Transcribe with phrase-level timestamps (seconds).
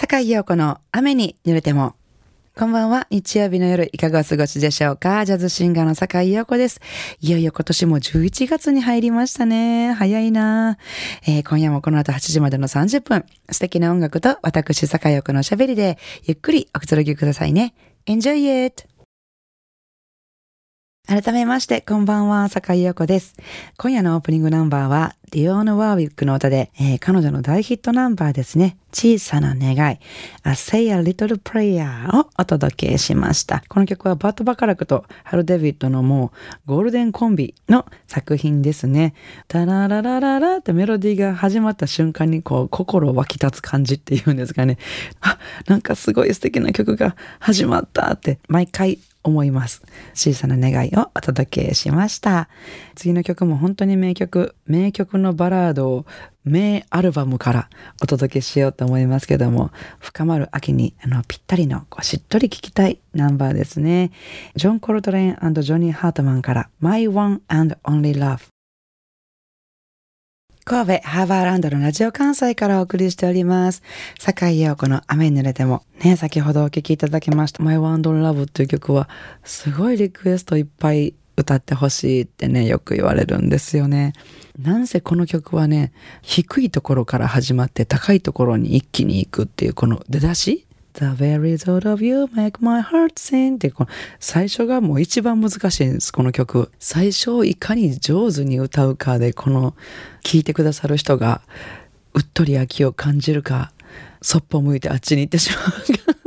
[0.00, 1.96] 坂井陽子の雨に濡れても。
[2.56, 3.08] こんばんは。
[3.10, 5.24] 日曜日の夜、いかがお過ごしでしょうか？
[5.24, 6.80] ジャズシンガーの坂井陽子です。
[7.18, 9.92] いよいよ今年も11月に入りましたね。
[9.94, 10.78] 早いな、
[11.26, 17.74] えー、今夜もこの後8時までの30分、素敵な音楽と私、坂井陽子のおしゃべりで、ゆっくりおくつろぎくださいね。
[18.06, 18.86] Enjoy it!
[21.08, 23.34] 改めまして、こんばんは、坂井陽子です。
[23.76, 28.76] 今夜のオープニングナンバーは、ディオーヌ・ワーウィックの歌で、えー、彼女の大ヒットナンバーですね。
[28.92, 29.98] 小さな願い、
[30.44, 33.62] A Say a Little Prayer をお届けしました。
[33.68, 36.32] この曲はバット・バカラクとハル・デビッドのも
[36.66, 39.14] うゴールデンコンビの作品ですね。
[39.46, 44.78] タラララララってメロディーが始まった瞬間にこう心湧き立つ感じっていうんですかね。
[45.20, 48.98] あ、なんかすごい素敵な曲が始まったって毎回
[49.28, 49.82] 思います。
[50.14, 52.48] 小さな願いをお届けしました。
[52.94, 56.06] 次の曲も本当に名曲、名曲のバラードを
[56.44, 57.68] 名アルバムから
[58.02, 64.10] お届けしようと思いますけども、深まる秋にあのぴったりのこうしっとり聴きたいナンバーですね。
[64.56, 68.48] ジョン・コルトレーンジョニー・ハートマンから My One and Only Love
[70.68, 73.82] 神戸ハーバーランドのラジオ関西からお送りしております。
[74.18, 75.82] 坂井陽子の雨に濡れても。
[76.04, 79.08] ね、先ほどお聴きいただきました My One and Love っていう曲は
[79.44, 84.12] すごいリクエストいっぱい歌ってほしいってね、よく言われるんですよね。
[84.60, 96.72] なんせこの曲はね、低いところから始まって高いところに一気に行くっていうこの出だし The very thought of you make my heart sing ってこの最初がもう一番難しいんです、この曲。
[96.80, 99.76] 最初をいかに上手に歌うかで、この
[100.24, 101.42] 聴いてくださる人が
[102.14, 103.70] うっとり秋を感じるか、
[104.22, 105.56] そっぽ向いてあっちに行ってしま
[106.08, 106.17] うか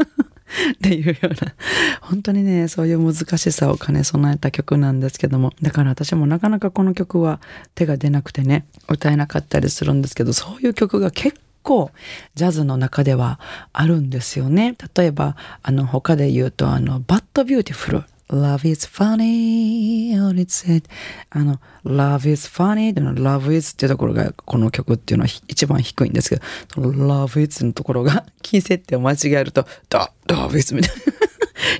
[0.73, 1.53] っていうような、
[2.02, 7.39] 本当にね、そういう難しさを兼ね備えた曲なんですけども、だから私もなかなかこの曲は
[7.75, 11.91] 手が出なくてね、歌えなかったりするんですけど、そういう曲が結構
[12.35, 13.39] ジャズの中では
[13.72, 14.75] あるんですよね。
[14.95, 18.03] 例えば、あの、他で言うと、あの、 But Beautiful。
[18.31, 20.83] Love is funny, or it's sad.
[21.29, 26.41] あの、Love is funny の Love is っていうところがこの曲っていうのは一番低いんですけど、
[26.73, 30.95] その Love is のところがキー設定を間違えると、だ、Love is みたい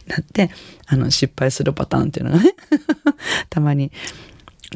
[0.08, 0.52] な なって、
[0.88, 2.56] あの、失敗するパターンっていうのがね
[3.50, 3.92] たまに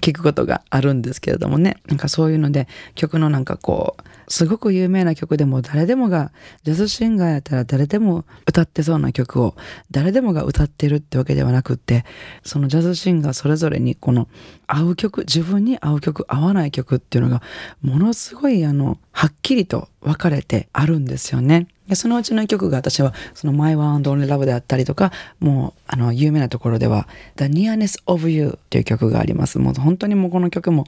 [0.01, 1.77] 聞くことがあるんですけれどもね。
[1.87, 6.31] なんかそういうので曲のなんかこう、すごく有名な曲でも誰でもが、
[6.63, 9.55] ジャズシンガーやったら誰でも歌ってそうな曲を
[9.91, 12.05] 誰でもが歌ってるってわけではなくって、
[12.43, 14.27] そのジャズシンガーそれぞれにこの
[14.67, 17.41] 合う曲、自分に合う曲、合わない曲っていうのが
[17.81, 21.67] ものすごいあの、はっきりと分かれてあるんですよね。
[21.87, 27.07] でそのうちの曲が私はその My One and Only Love であったりとかもうあの有名なところでは
[27.37, 30.85] The Nearness of You という曲がありますもう本当にもうこの曲も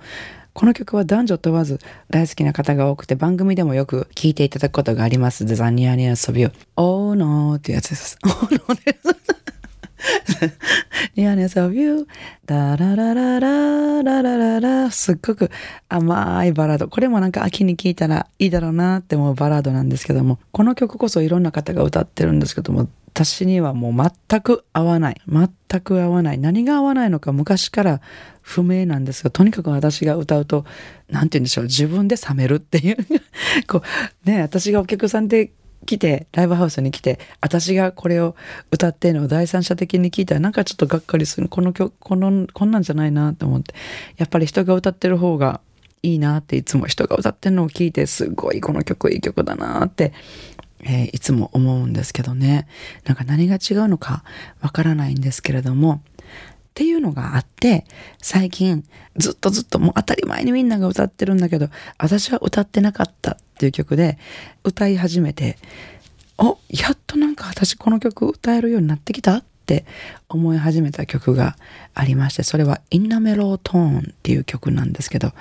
[0.58, 5.46] この曲は男女問わず大好きな方が多くて番組でもよく聴いていただくことがあります。
[5.46, 6.52] The Nearness of You.
[6.76, 8.18] Oh no っていうやつです。
[8.26, 9.47] Oh no です。
[11.16, 12.08] Nearness of You.
[12.46, 15.50] ダララララララララすっごく
[15.90, 16.88] 甘いバラード。
[16.88, 22.88] これもなんか秋に聴いたらいいだろうなって思うバラードなんですけども、この曲こそいろんな方が歌ってるんですけども、
[23.18, 25.22] 私にはもう全く合わない。
[25.28, 26.38] 全く合わない。
[26.38, 28.02] 何が合わないのか昔から
[28.44, 30.66] 不明なんですが、とにかく私が歌うと、
[31.10, 32.98] 何て言うんでしょう、自分で冷めるっていう
[33.68, 33.82] こ
[34.26, 35.52] う、ね、私がお客さんで
[35.88, 38.36] 来て、ライブハウスに来て、私がこれを
[38.70, 41.50] 歌ってるのを第三者的に聞いたら、なんかちょっとがっかりする。
[41.50, 43.74] この曲、この、こんなんじゃないなと思って。
[44.18, 45.62] やっぱり人が歌ってる方が
[46.04, 50.14] いいなっていつも人が歌ってるのを聞いて、すごいこの曲いい曲だなって
[50.82, 52.68] えー、いつも思うんですけどね
[53.06, 54.24] なんか何が違うのか
[54.62, 56.02] わからないんですけれども
[56.78, 57.86] っていうのがあって
[58.22, 58.84] 最近
[59.16, 64.20] ずっとずっともう当たり前にみんなが歌ってるんだけど私は歌ってなかったっていう曲で
[64.64, 65.58] 歌い始めて
[66.38, 69.88] おやっとなんか私この曲歌えるようになってきたって
[70.30, 71.56] 思い始めた曲が
[71.96, 75.32] ありましてそれは「インナメロートーン」っていう曲なんですけど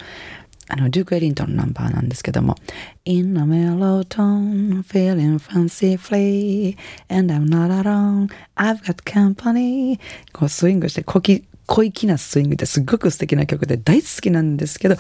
[0.69, 2.57] あの、デューク・エリントンのナンバーなんですけども、
[3.05, 6.77] In a mellow tone, feeling fancy free,
[7.09, 9.99] and I'm not alone, I've got company.
[10.33, 14.97] こうスイングして小気、小粋なスイングってすっごく素敵な曲で大好きなんですけど、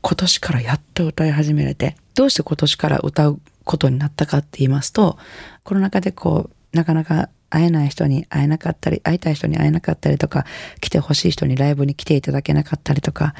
[0.00, 5.18] 今年からやっと歌い始めれて、どうして今年から歌うことになったかって言いますと、
[5.64, 10.46] コロナ禍でこう、なかなか会えない人に会えなかったり、会いたい人に会えなかったりとか、
[10.80, 13.34] 来てほしい人にライブに来ていただけなかったりとか、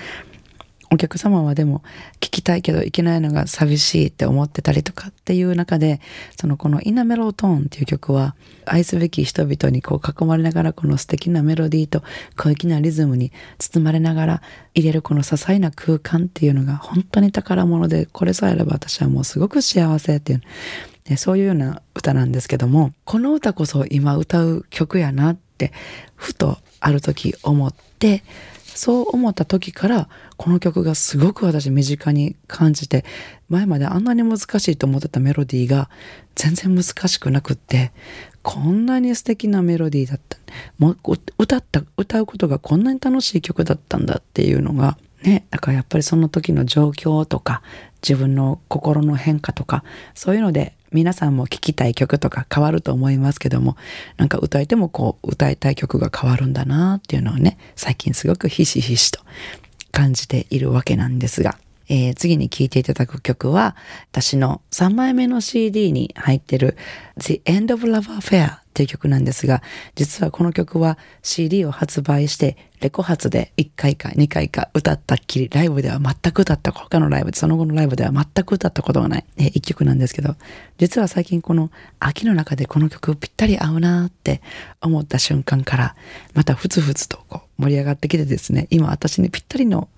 [0.91, 1.83] お客様はでも
[2.21, 6.00] 聞きたいけど行けないのが寂しいって思ってたりとかっていう中で
[6.38, 12.03] そのこの「イナメロトーン」っていう曲は愛すべき人々にこう囲まれながらこの素敵なメロディーと
[12.37, 14.43] 小粋なリズムに包まれながら
[14.75, 20.43] 入れるこの些細な空間っていうのが本当に宝物でこれさえあれば私はもうすごく幸せっていう。
[21.17, 25.73] そういうような歌なんですけども、この歌こそ今歌う曲やなって、
[26.17, 28.25] ふとある時思って、
[28.76, 33.05] そう思った時からこの曲がすごく私身近に感じて
[33.49, 34.43] 前まであんなに難し
[34.73, 35.88] いと思ってたメロディーが
[36.34, 37.93] 全然難しくなくって
[38.43, 40.37] こんなに素敵なメロディーだった。
[40.78, 40.99] もう
[41.38, 47.62] 歌った歌うことがこんなに楽しい曲だったんだっていうのがねだからやっぱりその時の状況とか
[48.02, 49.82] 自分の心の変化とか
[50.14, 53.77] そういうので皆さんも聴きたい曲とか変わると思いますけども
[54.17, 59.21] なんか歌えてもこう歌いたい曲が変わるんだなっていうのをね最近すごくひしひしと
[59.93, 61.56] 感じているわけなんですが、
[61.88, 63.77] えー、次に聴いていただく曲は
[64.11, 66.77] 私の3枚目の CD に入ってる
[67.19, 69.62] The End of Love Affair っていう曲なんですが、
[69.94, 80.37] 実はこの曲は CD を発売して、レコ発で1回か2回か歌ったっきり、ライブでは全く歌った、他のライブ、その後のライブでは全く歌ったことがない、え1曲なんですけど、
[80.77, 84.43] 実は最近この秋の中でこの曲ぴったり合うなって
[84.82, 85.97] 思った瞬間から、
[86.35, 89.89] またふつふつとこう盛り上がってきてですね、今私にぴったりの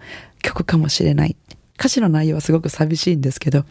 [0.40, 1.34] 曲かもしれない。
[1.78, 3.64] 歌詞の内容はすごく寂しいんですけど、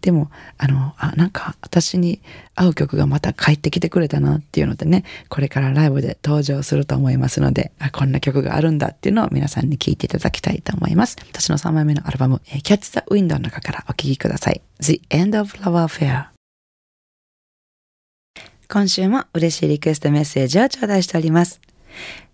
[0.00, 2.20] でも、あの、あ、なんか私に
[2.54, 11.16] 合う曲がまた帰ってきてくれたなっていうのでね、これからライブで登場すると思いますので、あ、こんな曲があるんだっていうのを皆さんに聴いていただきたいと思います。
[11.30, 14.62] 私の3枚目のアルバム、Catch the Wind の中からお聴きください。
[14.78, 16.26] The End of Love Affair
[18.68, 21.60] 今週も嬉しいリクエストメッセージを頂戴しております。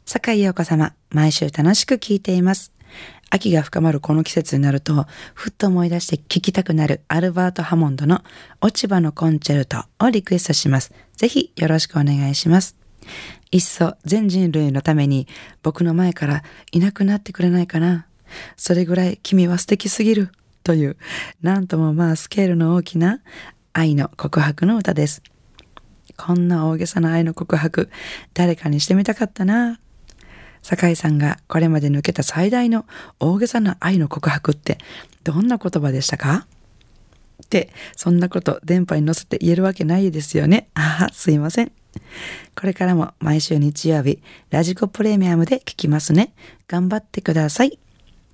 [0.05, 2.73] 坂井陽子様、毎週楽しく聴いています。
[3.31, 8.23] 秋が深まるこの季節になると、ふっと思い出して聴きたくなるアルバート・ハモンドの
[8.61, 10.93] 落ち葉のコンチェルトをリクエストします。
[11.17, 12.77] ぜひよろしくお願いします。
[13.51, 15.29] いっそ全人類のために
[15.63, 16.43] 僕の前から
[16.73, 18.07] いなくなってくれないかな。
[18.57, 20.31] それぐらい君は素敵すぎる。
[20.67, 20.97] という、
[21.43, 23.21] なんともまあスケールの大きな
[23.73, 25.23] 愛の告白の歌です。
[26.17, 27.89] こんな大げさな愛の告白、
[28.35, 29.79] 誰かにしてみたかったな。
[30.67, 32.87] 酒井さんがこれまで抜けた最大の
[33.21, 34.79] 大げさな愛の告白って
[35.23, 36.49] どんな言葉でしたか？
[37.45, 40.69] って、そんなこと電波に乗せて言えるわけないですよね。
[40.75, 41.71] ああ、すいません。
[42.57, 44.21] これからも毎週日曜日、
[44.51, 46.35] ラジコプレミアムで聞きますね。
[46.67, 47.79] 頑張ってください。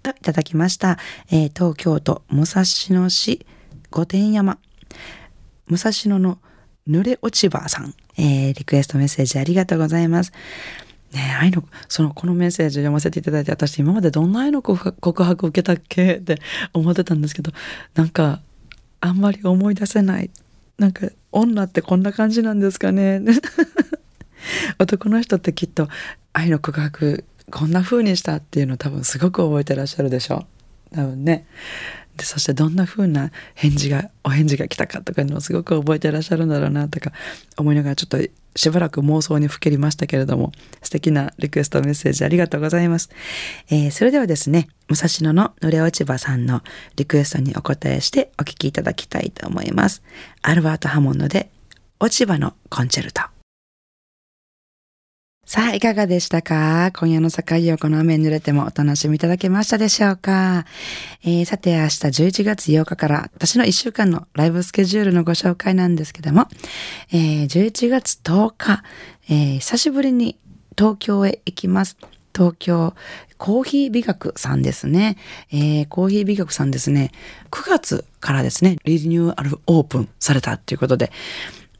[0.02, 0.98] といただきました。
[1.30, 3.44] えー、東京都武蔵野市
[3.90, 4.58] 御殿山。
[5.66, 6.38] 武蔵野の
[6.88, 7.94] 濡れ落ち葉さん。
[8.16, 10.32] えー、リクエストメッセージありがとうございます。
[11.12, 16.40] ね愛の、その、このメッセージを読ませていただいて、私今までどんな愛の告白を受けたっけって
[16.72, 17.52] 思ってたんですけど、
[17.94, 18.40] なんか、
[19.00, 20.30] あんまり思い出せない。
[20.78, 23.20] なんか、女ってこんな感じなんですかね。
[24.78, 25.88] 男の人ってきっと
[26.32, 30.46] 愛の告白こんな風にしたっていうの多分すごく覚えてらっしゃるでしょ
[30.92, 31.46] う多分ね。
[32.22, 37.10] でそしてどんな風な返事がお返事が来たかとかいうのをすごく覚えてらっしゃるんだろうなとか
[37.58, 38.18] 思いながらちょっと
[38.54, 40.52] しばらく妄想にふけりましたけれども
[40.82, 43.10] 素敵なリクエストメッセージありがとうございます、
[43.70, 46.60] えー、それではですね武蔵野の濡れ落ち葉さんの
[46.94, 50.02] リクエストにお答えしてお聞きいただきたいと思います。
[50.42, 51.50] アルバート・ハモンドで
[51.98, 53.31] 落ち葉のコンチェルト。
[55.52, 56.92] さあ、いかがでしたか？
[56.96, 57.42] 今夜の境
[57.74, 60.64] をこの雨に濡れてもお楽しみいただけましたでしょうか、
[61.24, 66.48] えー、さて、明日11月8日から私の1週間のライブスケジュールのご紹介なんですけども、
[67.12, 68.82] えー、11月10日、
[69.28, 70.38] えー、久しぶりに
[70.78, 71.98] 東京へ行きます。
[72.34, 72.94] 東京
[73.36, 75.18] コーヒー美学さんですね。
[75.52, 77.12] えー、コーヒー美学さんですね。
[77.50, 81.12] 9月からですね、リニューアルオープンされたっていうことで、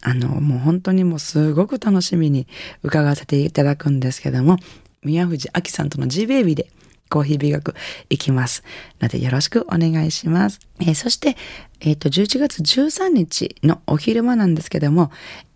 [0.02, 2.46] あの、もう本当にもうすごく楽しみに
[2.82, 4.58] 伺わせていただくんですけども、
[5.02, 6.68] 宮藤明さんとの G ベイビーで
[7.08, 7.74] コーヒー美学
[8.10, 8.64] 行きます。
[9.00, 10.60] のでよろしくお願いします。
[10.80, 11.36] えー、そして、
[11.80, 15.10] えっ、ー、と、11月13日のお昼間なんですけども、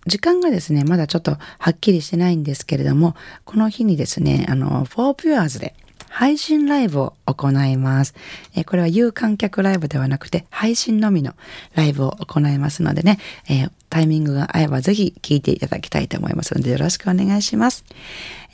[0.07, 5.75] 時間がですね、まだちょっとはっきりしてないんですけれども、この日にですね、あの、フォーピュアーズで
[6.17, 8.15] 配信ライブを行います。
[8.55, 11.35] えー、これは有観客ライブではなくて配信のみの
[11.75, 13.19] ライブを行いますのでね、
[13.51, 17.85] えー、タイミングが合えばぜひ聞いていただきたいと思いますのでよろしくお願いします。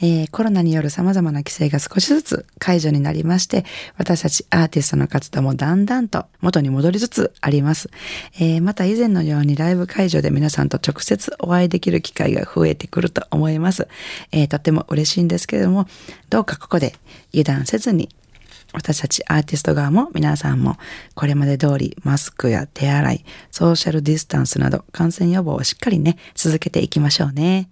[0.03, 3.65] えー、コロナによる様々な規制が少しずつ解除になりまして、
[3.97, 7.89] 私たちアーティストの活動もだんだんと元に戻りつつあります。
[8.35, 13.87] えー、また以前のようにライブ会場で皆さんと直接お会いできる機会が増えてくると思います。
[14.33, 15.87] えー、とっても嬉しいんですけれども、
[16.31, 16.95] どうかここで
[17.33, 18.09] 油断せずに
[18.73, 20.79] 私たちアーティスト側も皆さんも
[21.15, 27.69] これまで通りマスクや手洗い、ソーシャルディスタンスなど感染予防をしっかりね、続けていきましょうね。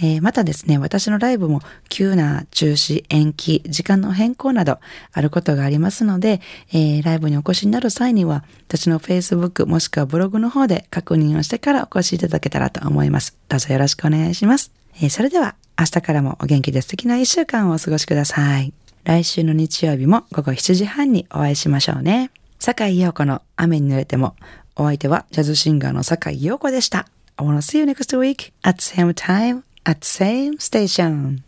[0.00, 4.78] えー、またですね、私のライブも急な中止、延期、時間の変更など
[5.12, 6.40] あることがありますので、
[6.72, 13.36] えー、ライブにお越しになる際には、私の Facebook もしくはブログの方で確認をしてからお越しいただけたらと思います。
[13.48, 14.70] どうぞよろしくお願いします。
[15.00, 18.72] えー、それでは、明日からもお元気で素敵な一週間をお過ごしください。
[19.04, 22.30] 来週の日曜日も午後7時半にお会いしましょうね。
[22.58, 24.36] 坂井陽子の雨に濡れても、
[24.76, 27.08] お相手はジャズシンガーの坂井陽子でした。
[27.36, 31.42] I wanna see you next week at same time at same station.